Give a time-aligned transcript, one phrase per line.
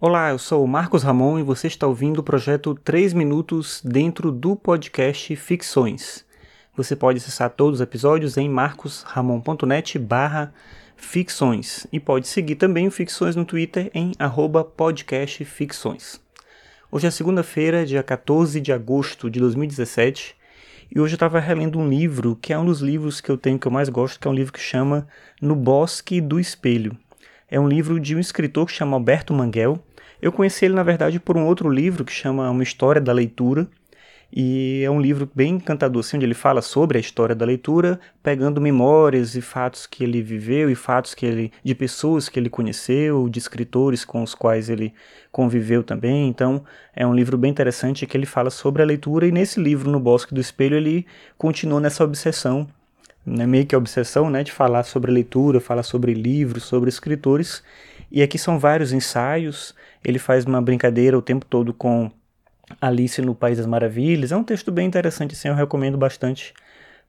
[0.00, 4.30] Olá, eu sou o Marcos Ramon e você está ouvindo o projeto 3 Minutos dentro
[4.30, 6.24] do podcast Ficções.
[6.76, 10.54] Você pode acessar todos os episódios em marcosramon.net barra
[10.96, 16.20] ficções e pode seguir também o Ficções no Twitter em arroba podcastficções.
[16.92, 20.36] Hoje é segunda-feira, dia 14 de agosto de 2017
[20.94, 23.58] e hoje eu estava relendo um livro que é um dos livros que eu tenho
[23.58, 25.08] que eu mais gosto, que é um livro que chama
[25.42, 26.96] No Bosque do Espelho.
[27.50, 29.82] É um livro de um escritor que chama Alberto Manguel
[30.20, 33.68] eu conheci ele, na verdade, por um outro livro que chama Uma História da Leitura,
[34.30, 37.98] e é um livro bem encantador, assim, onde ele fala sobre a história da leitura,
[38.22, 42.50] pegando memórias e fatos que ele viveu e fatos que ele de pessoas que ele
[42.50, 44.92] conheceu, de escritores com os quais ele
[45.32, 46.28] conviveu também.
[46.28, 46.62] Então,
[46.94, 49.98] é um livro bem interessante que ele fala sobre a leitura e nesse livro No
[49.98, 51.06] Bosque do Espelho ele
[51.38, 52.68] continua nessa obsessão,
[53.24, 57.62] né, meio que a obsessão, né, de falar sobre leitura, falar sobre livros, sobre escritores.
[58.10, 62.10] E aqui são vários ensaios ele faz uma brincadeira o tempo todo com
[62.80, 64.32] Alice no País das Maravilhas.
[64.32, 66.54] É um texto bem interessante, assim, eu recomendo bastante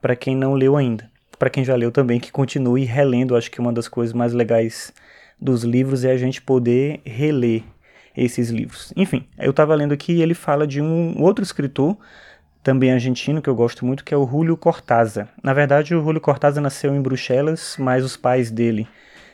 [0.00, 1.10] para quem não leu ainda.
[1.38, 3.36] Para quem já leu também, que continue relendo.
[3.36, 4.92] Acho que uma das coisas mais legais
[5.38, 7.62] dos livros é a gente poder reler
[8.16, 8.92] esses livros.
[8.96, 11.96] Enfim, eu estava lendo aqui e ele fala de um outro escritor,
[12.62, 15.28] também argentino, que eu gosto muito, que é o Julio Cortázar.
[15.42, 18.88] Na verdade, o Julio Cortázar nasceu em Bruxelas, mas os pais dele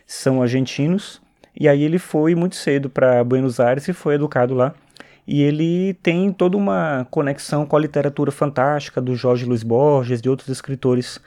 [0.05, 1.22] são argentinos.
[1.59, 4.75] E aí ele foi muito cedo para Buenos Aires e foi educado lá.
[5.27, 10.29] E ele tem toda uma conexão com a literatura fantástica do Jorge Luiz Borges, de
[10.29, 11.21] outros escritores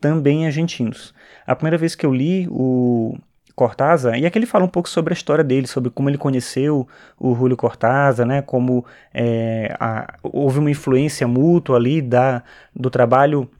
[0.00, 1.14] também argentinos.
[1.46, 3.16] A primeira vez que eu li o
[3.54, 6.86] Cortázar, e aqui ele fala um pouco sobre a história dele, sobre como ele conheceu
[7.18, 13.50] o Julio Cortázar, né, como é, a, houve uma influência mútua ali da, do trabalho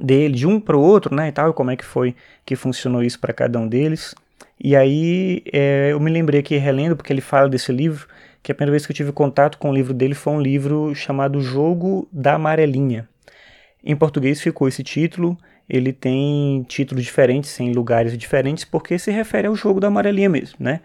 [0.00, 2.14] dele, de um para o outro, né, e tal, e como é que foi
[2.46, 4.14] que funcionou isso para cada um deles.
[4.62, 8.06] E aí é, eu me lembrei aqui relendo, porque ele fala desse livro,
[8.42, 10.94] que a primeira vez que eu tive contato com o livro dele foi um livro
[10.94, 13.08] chamado Jogo da Amarelinha.
[13.82, 15.36] Em português ficou esse título,
[15.68, 20.56] ele tem títulos diferentes em lugares diferentes, porque se refere ao jogo da amarelinha mesmo,
[20.60, 20.80] né?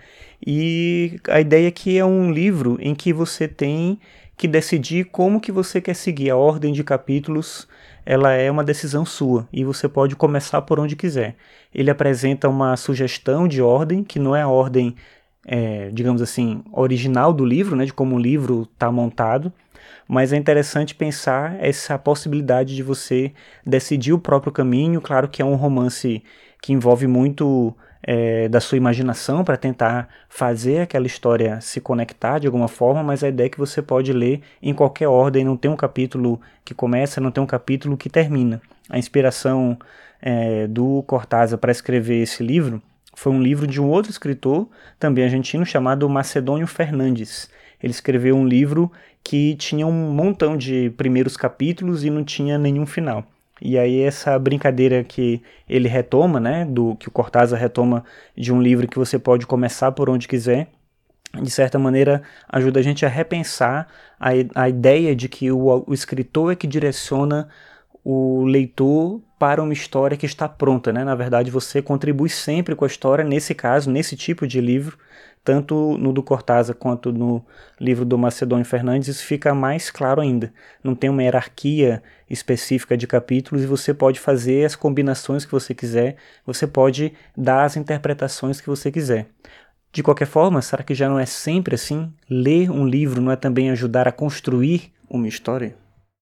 [0.45, 3.99] E a ideia é que é um livro em que você tem
[4.39, 7.67] que decidir como que você quer seguir a ordem de capítulos
[8.05, 11.35] ela é uma decisão sua e você pode começar por onde quiser.
[11.75, 14.95] Ele apresenta uma sugestão de ordem, que não é a ordem,
[15.45, 19.51] é, digamos assim, original do livro, né, de como o livro está montado,
[20.07, 23.33] mas é interessante pensar essa possibilidade de você
[23.63, 25.01] decidir o próprio caminho.
[25.01, 26.23] Claro que é um romance
[26.61, 32.47] que envolve muito é, da sua imaginação para tentar fazer aquela história se conectar de
[32.47, 35.69] alguma forma, mas a ideia é que você pode ler em qualquer ordem, não tem
[35.69, 38.61] um capítulo que começa, não tem um capítulo que termina.
[38.89, 39.77] A inspiração
[40.21, 42.81] é, do Cortázar para escrever esse livro
[43.15, 44.67] foi um livro de um outro escritor,
[44.97, 47.49] também argentino, chamado Macedônio Fernandes.
[47.81, 48.91] Ele escreveu um livro
[49.23, 53.25] que tinha um montão de primeiros capítulos e não tinha nenhum final.
[53.61, 58.03] E aí essa brincadeira que ele retoma, né, do que o Cortázar retoma
[58.35, 60.69] de um livro que você pode começar por onde quiser,
[61.41, 63.87] de certa maneira ajuda a gente a repensar
[64.19, 67.47] a, a ideia de que o, o escritor é que direciona
[68.03, 71.05] o leitor para uma história que está pronta, né?
[71.05, 74.97] Na verdade, você contribui sempre com a história, nesse caso, nesse tipo de livro,
[75.43, 77.43] tanto no do Cortázar quanto no
[77.79, 80.53] livro do Macedônio Fernandes, isso fica mais claro ainda.
[80.83, 85.73] Não tem uma hierarquia específica de capítulos e você pode fazer as combinações que você
[85.73, 89.27] quiser, você pode dar as interpretações que você quiser.
[89.91, 92.13] De qualquer forma, será que já não é sempre assim?
[92.29, 95.75] Ler um livro não é também ajudar a construir uma história?